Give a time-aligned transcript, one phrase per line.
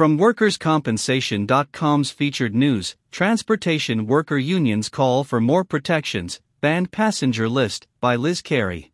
[0.00, 8.16] From WorkersCompensation.com's featured news, transportation worker unions call for more protections, banned passenger list, by
[8.16, 8.92] Liz Carey.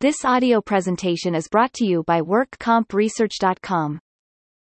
[0.00, 3.98] This audio presentation is brought to you by WorkCompResearch.com.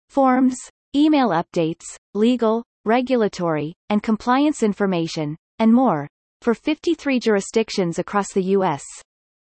[0.10, 0.58] Forms,
[0.96, 1.84] email updates,
[2.16, 6.08] legal, regulatory, and compliance information, and more,
[6.42, 8.82] for 53 jurisdictions across the U.S.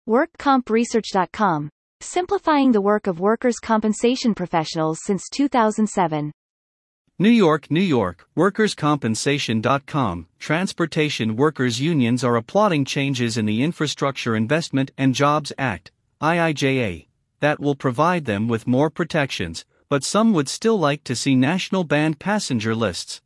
[0.09, 1.69] WorkCompResearch.com,
[2.03, 6.31] simplifying the work of workers' compensation professionals since 2007.
[7.19, 10.27] New York, New York, WorkersCompensation.com.
[10.39, 17.07] Transportation workers' unions are applauding changes in the Infrastructure Investment and Jobs Act, IIJA,
[17.39, 21.83] that will provide them with more protections, but some would still like to see national
[21.83, 23.21] banned passenger lists.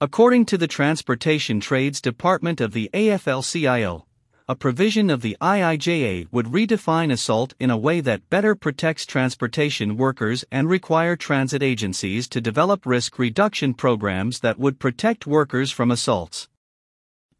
[0.00, 4.06] According to the Transportation Trades Department of the AFL CIO,
[4.48, 9.96] a provision of the IIJA would redefine assault in a way that better protects transportation
[9.96, 15.90] workers and require transit agencies to develop risk reduction programs that would protect workers from
[15.90, 16.48] assaults.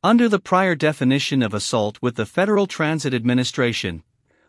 [0.03, 4.03] Under the prior definition of assault with the Federal Transit Administration,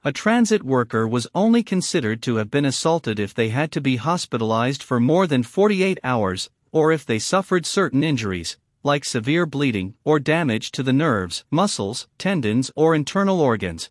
[0.04, 3.98] a transit worker was only considered to have been assaulted if they had to be
[3.98, 9.96] hospitalized for more than 48 hours, or if they suffered certain injuries, like severe bleeding
[10.04, 13.90] or damage to the nerves, muscles, tendons, or internal organs.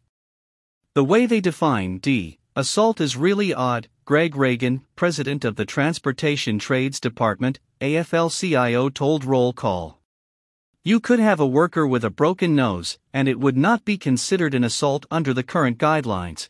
[0.94, 2.38] The way they define D.
[2.54, 9.24] Assault is really odd, Greg Regan, president of the Transportation Trades Department, AFL CIO told
[9.24, 10.00] Roll Call.
[10.82, 14.54] You could have a worker with a broken nose, and it would not be considered
[14.54, 16.48] an assault under the current guidelines.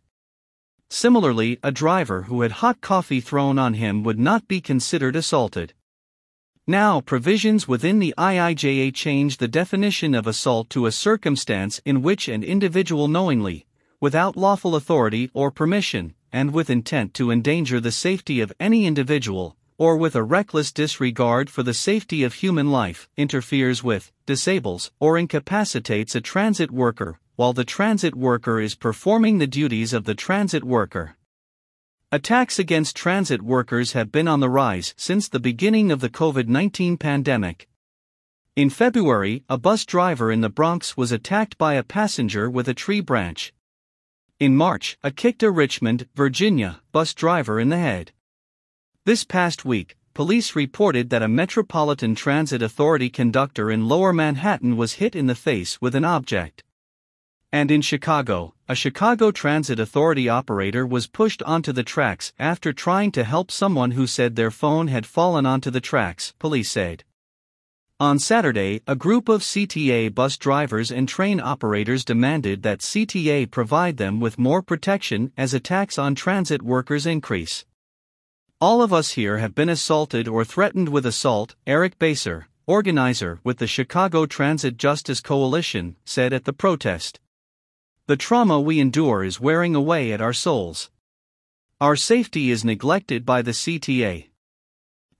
[0.90, 5.72] Similarly, a driver who had hot coffee thrown on him would not be considered assaulted.
[6.68, 12.26] Now, provisions within the IIJA change the definition of assault to a circumstance in which
[12.26, 13.66] an individual knowingly,
[14.00, 19.56] without lawful authority or permission, and with intent to endanger the safety of any individual,
[19.78, 25.16] or with a reckless disregard for the safety of human life, interferes with, disables, or
[25.16, 30.64] incapacitates a transit worker, while the transit worker is performing the duties of the transit
[30.64, 31.15] worker.
[32.12, 36.46] Attacks against transit workers have been on the rise since the beginning of the COVID
[36.46, 37.66] 19 pandemic.
[38.54, 42.74] In February, a bus driver in the Bronx was attacked by a passenger with a
[42.74, 43.52] tree branch.
[44.38, 48.12] In March, a kicked a Richmond, Virginia, bus driver in the head.
[49.04, 55.02] This past week, police reported that a Metropolitan Transit Authority conductor in Lower Manhattan was
[55.02, 56.62] hit in the face with an object.
[57.56, 63.12] And in Chicago, a Chicago Transit Authority operator was pushed onto the tracks after trying
[63.12, 67.02] to help someone who said their phone had fallen onto the tracks, police said.
[67.98, 73.96] On Saturday, a group of CTA bus drivers and train operators demanded that CTA provide
[73.96, 77.64] them with more protection as attacks on transit workers increase.
[78.60, 83.56] All of us here have been assaulted or threatened with assault, Eric Baser, organizer with
[83.56, 87.18] the Chicago Transit Justice Coalition, said at the protest.
[88.08, 90.90] The trauma we endure is wearing away at our souls.
[91.80, 94.28] Our safety is neglected by the CTA.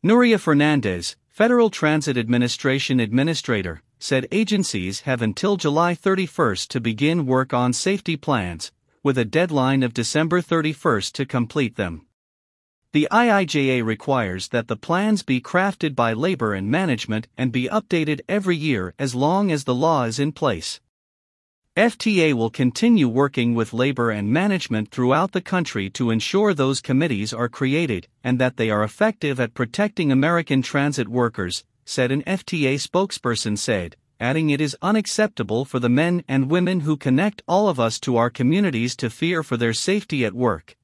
[0.04, 7.52] Nuria Fernandez, Federal Transit Administration Administrator, said agencies have until July 31 to begin work
[7.52, 8.70] on safety plans,
[9.02, 12.06] with a deadline of December 31 to complete them.
[12.92, 18.20] The IIJA requires that the plans be crafted by labor and management and be updated
[18.28, 20.80] every year as long as the law is in place.
[21.76, 27.34] FTA will continue working with labor and management throughout the country to ensure those committees
[27.34, 32.76] are created and that they are effective at protecting American transit workers, said an FTA
[32.76, 37.78] spokesperson said, adding it is unacceptable for the men and women who connect all of
[37.78, 40.78] us to our communities to fear for their safety at work.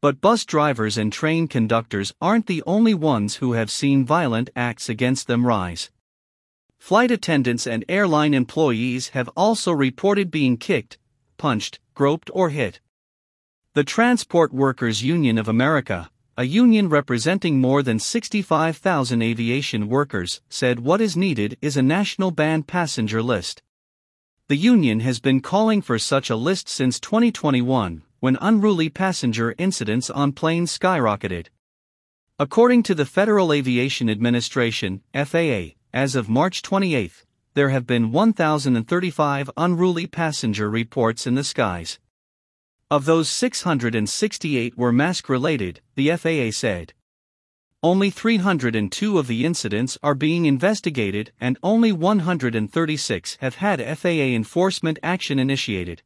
[0.00, 4.88] But bus drivers and train conductors aren't the only ones who have seen violent acts
[4.88, 5.90] against them rise.
[6.86, 10.98] Flight attendants and airline employees have also reported being kicked,
[11.36, 12.78] punched, groped, or hit.
[13.74, 20.78] The Transport Workers Union of America, a union representing more than 65,000 aviation workers, said
[20.78, 23.64] what is needed is a national banned passenger list.
[24.46, 30.08] The union has been calling for such a list since 2021, when unruly passenger incidents
[30.08, 31.48] on planes skyrocketed.
[32.38, 37.24] According to the Federal Aviation Administration, FAA, as of March 28,
[37.54, 41.98] there have been 1,035 unruly passenger reports in the skies.
[42.90, 46.92] Of those, 668 were mask related, the FAA said.
[47.82, 54.98] Only 302 of the incidents are being investigated, and only 136 have had FAA enforcement
[55.02, 56.02] action initiated.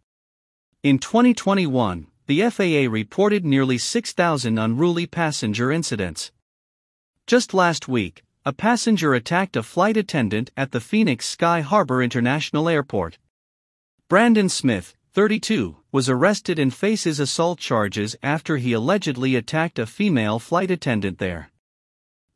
[0.82, 6.32] In 2021, the FAA reported nearly 6,000 unruly passenger incidents.
[7.26, 12.68] Just last week, a passenger attacked a flight attendant at the Phoenix Sky Harbor International
[12.68, 13.16] Airport.
[14.08, 20.40] Brandon Smith, 32, was arrested and faces assault charges after he allegedly attacked a female
[20.40, 21.52] flight attendant there.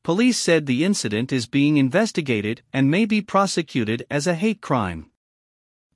[0.04, 5.10] Police said the incident is being investigated and may be prosecuted as a hate crime.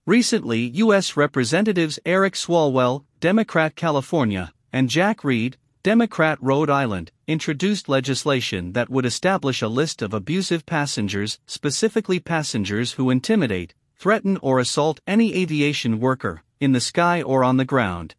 [0.04, 1.16] Recently, U.S.
[1.16, 9.06] Representatives Eric Swalwell, Democrat California, and Jack Reed, Democrat Rhode Island, introduced legislation that would
[9.06, 16.00] establish a list of abusive passengers, specifically passengers who intimidate, threaten, or assault any aviation
[16.00, 18.16] worker, in the sky or on the ground.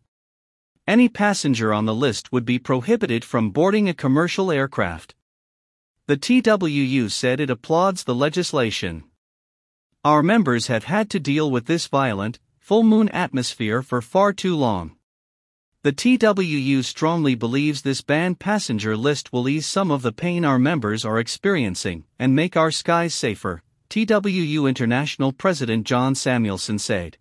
[0.87, 5.13] Any passenger on the list would be prohibited from boarding a commercial aircraft.
[6.07, 9.03] The TWU said it applauds the legislation.
[10.05, 14.55] Our members have had to deal with this violent, full moon atmosphere for far too
[14.55, 14.95] long.
[15.81, 20.59] The TWU strongly believes this banned passenger list will ease some of the pain our
[20.59, 27.17] members are experiencing and make our skies safer, TWU International President John Samuelsen said.